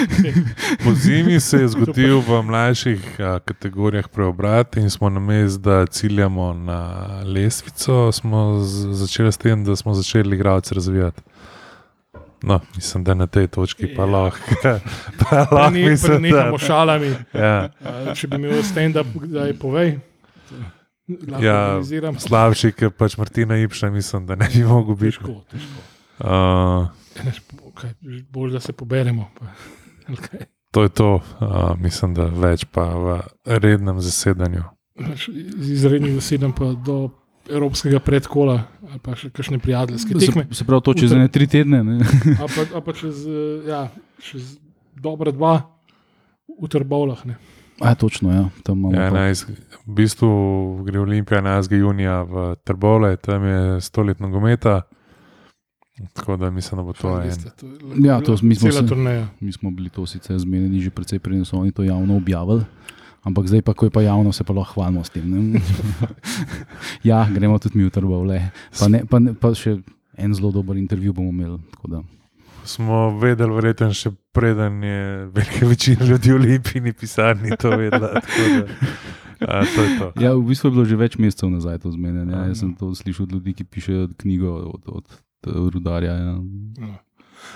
po 0.84 0.94
zimi 0.94 1.40
se 1.46 1.58
je 1.58 1.68
zgodil 1.68 2.18
v 2.20 2.42
mlajših 2.42 3.20
a, 3.20 3.38
kategorijah 3.40 4.08
preobrat 4.08 4.76
in 4.76 4.90
smo 4.90 5.08
na 5.08 5.20
mestu, 5.20 5.60
da 5.60 5.86
ciljamo 5.86 6.52
na 6.52 6.80
lestvico, 7.24 8.12
smo 8.12 8.58
začeli 8.92 9.32
s 9.32 9.38
tem, 9.38 9.64
da 9.64 9.76
smo 9.76 9.94
začeli 9.94 10.36
igralce 10.36 10.74
razvijati. 10.74 11.22
No, 12.42 12.60
mislim, 12.76 13.04
da 13.04 13.14
na 13.14 13.26
tej 13.26 13.46
točki 13.48 13.86
pa 13.88 14.02
Ja. 14.02 14.06
lahko. 14.06 14.54
Pa 15.20 15.36
lahko 15.38 15.70
Ne, 15.70 15.88
mislim, 15.90 16.12
da, 16.14 16.18
nehamo 16.20 16.58
šalami. 16.58 17.14
ja. 17.32 17.70
A, 17.80 18.14
Če 18.14 18.26
bi 18.26 18.36
imel 18.36 18.62
stand-up, 18.62 19.06
da 19.26 19.46
je 19.46 19.54
povej. 19.54 19.98
Lahko 21.28 21.44
Ja. 21.44 21.80
Slabši, 22.18 22.72
kot 22.72 22.96
pač 22.96 23.16
Martina 23.16 23.56
Ipša, 23.56 23.90
mislim, 23.90 24.26
da 24.26 24.34
ne 24.34 24.48
bi 24.48 24.64
mogel 24.64 24.94
biti. 24.96 25.16
Težko, 25.18 25.42
težko. 25.50 25.80
Uh, 26.18 26.86
Okay, 27.66 27.92
bolj, 28.30 28.52
da 28.52 28.60
se 28.60 28.72
poberemo. 28.72 29.30
Pa. 29.38 29.46
kaj. 30.20 30.46
To 30.76 30.82
je 30.82 30.88
to, 30.92 31.08
uh, 31.40 31.72
mislim, 31.80 32.12
da 32.12 32.28
več 32.28 32.66
pa 32.68 32.84
v 32.84 33.06
rednem 33.48 33.96
zasedanju. 33.96 34.60
Z 35.56 35.70
izrednim 35.72 36.12
zasedam 36.14 36.52
pa 36.52 36.74
do 36.76 37.08
evropskega 37.48 37.96
predkola, 37.96 38.58
ali 38.84 39.00
pa 39.00 39.14
še 39.16 39.30
kakšne 39.32 39.56
prijateljske 39.56 40.18
tekme. 40.18 40.44
Se, 40.50 40.60
se 40.60 40.66
pravi, 40.68 40.84
to 40.84 40.92
čez 40.94 41.14
ne 41.16 41.28
tri 41.28 41.48
tedne. 41.48 41.80
Ne? 41.80 41.96
A 42.36 42.44
pa, 42.44 42.66
a 42.76 42.82
pa 42.84 42.92
čez, 42.92 43.24
eh, 43.24 43.70
ja, 43.70 43.80
čez 44.20 44.58
dobra 44.92 45.32
dva 45.32 45.64
v 46.44 46.68
Trbovlah. 46.68 47.24
ne. 47.24 47.40
A, 47.80 47.94
točno, 47.94 48.32
ja. 48.32 48.44
Tam 48.60 48.78
imamo 48.78 48.92
Ja, 48.92 49.08
pa- 49.08 49.32
11, 49.32 49.48
v 49.86 49.94
bistvu 49.94 50.28
gre 50.84 51.00
Olimpija 51.00 51.40
11. 51.40 51.72
junija 51.72 52.20
v 52.22 52.56
Trbole, 52.64 53.16
tam 53.16 53.44
je 53.44 53.80
stoletno 53.80 54.28
gometa. 54.28 54.82
Tako 56.12 56.36
da 56.36 56.50
mislim, 56.50 56.76
da 56.76 56.82
bo 56.82 56.92
to 56.92 57.00
Fajn, 57.02 57.16
en. 57.16 57.22
veste, 57.24 57.50
to 57.50 57.66
je 57.66 57.72
Ja, 58.02 58.20
to 58.20 58.36
mi 58.42 58.54
smo 58.54 58.70
cela 58.70 58.80
se- 58.80 58.86
turneja. 58.86 59.26
Mi 59.40 59.52
smo 59.52 59.70
bili 59.70 59.88
to 59.88 60.06
sicer 60.06 60.38
zmenjeni 60.38 60.80
že 60.80 60.90
precej 60.90 61.18
preden 61.18 61.44
so 61.44 61.56
oni 61.56 61.72
to 61.72 61.82
javno 61.82 62.16
objavili. 62.16 62.64
Ampak 63.22 63.46
zdaj, 63.46 63.62
pa, 63.62 63.74
ko 63.74 63.86
je 63.86 63.90
pa 63.90 64.02
javno, 64.02 64.32
se 64.32 64.44
pa 64.44 64.52
lahko 64.52 64.74
hvalimo 64.74 65.02
s 65.02 65.10
tem. 65.10 65.24
ne. 65.26 65.60
ja, 67.02 67.26
gremo 67.26 67.58
tudi 67.58 67.78
mi 67.78 67.84
v 67.84 67.90
Trbovle. 67.90 68.50
Pa, 68.78 68.88
ne, 68.88 69.02
pa, 69.04 69.18
ne, 69.18 69.34
pa 69.34 69.50
še 69.50 69.80
en 70.14 70.30
zelo 70.30 70.52
dober 70.52 70.76
intervju 70.76 71.12
bomo 71.12 71.30
imeli. 71.30 71.58
tako 71.70 71.88
da. 71.88 72.02
Smo 72.64 73.18
vedeli, 73.18 73.52
verjetno 73.52 73.90
še 73.90 74.10
preden 74.32 74.82
je 74.82 75.00
velika 75.26 75.66
večina 75.66 76.04
ljudi 76.04 76.30
v 76.30 76.34
Olimpijini 76.34 76.92
pisarni 76.92 77.56
to 77.56 77.70
vedela. 77.72 78.12
tako 78.14 78.66
Da, 79.38 79.52
a, 79.52 79.64
to 79.66 79.82
je 79.82 79.98
to. 79.98 80.06
Ja, 80.16 80.32
v 80.32 80.42
bistvu 80.42 80.68
je 80.68 80.72
bilo 80.72 80.84
že 80.84 80.96
več 80.96 81.18
mesecev 81.18 81.50
nazaj 81.50 81.78
to 81.78 81.90
zmenjeno. 81.90 82.32
Ja. 82.32 82.46
Jaz 82.46 82.58
sem 82.58 82.72
to 82.72 82.94
slišal 82.94 83.24
od 83.24 83.32
ljudi, 83.32 83.52
ki 83.52 83.64
pišejo 83.66 84.08
knjigo 84.16 84.48
od, 84.70 84.82
od 84.86 85.04
rudarja. 85.44 86.12
Ja. 86.14 86.34
Ja. 86.80 86.94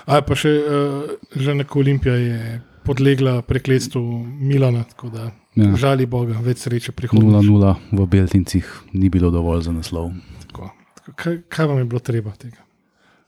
A 0.05 0.21
pa 0.21 0.35
še 0.35 0.49
uh, 0.49 1.11
Žena 1.35 1.65
Olimpija 1.75 2.15
je 2.15 2.61
podlegla 2.85 3.41
prekletstvu 3.41 4.01
Milana, 4.39 4.83
tako 4.83 5.09
da 5.09 5.31
Ja. 5.55 5.75
žali 5.75 6.05
Boga, 6.05 6.39
več 6.39 6.63
sreče 6.63 6.93
prihodnje. 6.95 7.27
0-0 7.27 7.75
v 7.91 8.05
Beltincih 8.07 8.67
ni 8.93 9.09
bilo 9.09 9.31
dovolj 9.31 9.65
za 9.67 9.71
naslov. 9.75 10.13
Tako. 10.47 10.69
Tako, 10.95 11.11
kaj, 11.15 11.41
kaj 11.51 11.65
vam 11.67 11.77
je 11.77 11.85
bilo 11.85 11.99
treba 11.99 12.31
tega? 12.31 12.63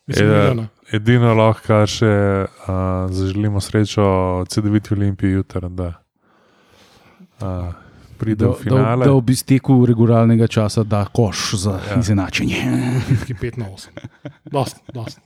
Mislim. 0.08 0.30
Milana. 0.30 0.68
Edino 0.92 1.34
lahko, 1.36 1.62
kar 1.68 1.88
še 1.88 2.08
uh, 2.48 3.12
zaželimo 3.12 3.60
srečo 3.60 4.06
CD-viti 4.48 4.94
Olimpiji 4.96 5.36
jutri, 5.36 5.68
da 5.70 5.90
uh, 7.44 7.74
pride 8.24 8.36
Da, 8.38 8.48
v 8.48 8.54
da, 8.54 8.60
finale. 8.60 9.06
da 9.06 9.14
ob 9.14 9.30
izteku 9.30 9.86
regularnega 9.86 10.48
časa 10.50 10.84
da 10.86 11.06
koš 11.08 11.54
za 11.56 11.80
Ja. 11.84 12.00
izenačenje. 12.00 12.56
Ki 13.26 13.34
5 13.36 13.58
na 13.58 13.66
8. 13.68 13.90
Dost, 14.46 14.78
dost. 14.94 15.20